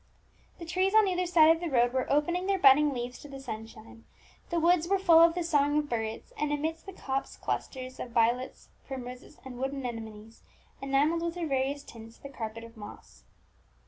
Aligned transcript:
The 0.57 0.65
trees 0.65 0.95
on 0.95 1.07
either 1.07 1.27
side 1.27 1.55
of 1.55 1.61
the 1.61 1.69
road 1.69 1.93
were 1.93 2.11
opening 2.11 2.47
their 2.47 2.57
budding 2.57 2.91
leaves 2.91 3.19
to 3.19 3.27
the 3.29 3.39
sunshine; 3.39 4.03
the 4.49 4.59
woods 4.59 4.87
were 4.87 4.97
full 4.97 5.19
of 5.19 5.35
the 5.35 5.43
song 5.43 5.77
of 5.77 5.89
birds; 5.89 6.33
and 6.39 6.51
amidst 6.51 6.87
the 6.87 6.91
copse 6.93 7.35
clusters 7.37 7.99
of 7.99 8.09
violets, 8.09 8.69
primroses, 8.87 9.37
and 9.45 9.59
wood 9.59 9.73
anemones, 9.75 10.41
enamelled 10.81 11.21
with 11.21 11.35
their 11.35 11.45
varied 11.47 11.85
tints 11.85 12.17
the 12.17 12.29
carpet 12.29 12.63
of 12.63 12.75
moss. 12.75 13.25